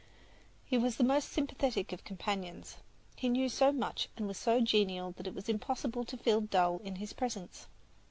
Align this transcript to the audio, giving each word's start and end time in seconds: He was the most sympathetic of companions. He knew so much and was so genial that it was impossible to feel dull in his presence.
He 0.65 0.79
was 0.79 0.95
the 0.95 1.03
most 1.03 1.29
sympathetic 1.29 1.91
of 1.93 2.03
companions. 2.03 2.77
He 3.15 3.29
knew 3.29 3.47
so 3.47 3.71
much 3.71 4.09
and 4.17 4.27
was 4.27 4.39
so 4.39 4.59
genial 4.59 5.11
that 5.11 5.27
it 5.27 5.35
was 5.35 5.47
impossible 5.47 6.05
to 6.05 6.17
feel 6.17 6.41
dull 6.41 6.79
in 6.83 6.95
his 6.95 7.13
presence. 7.13 7.67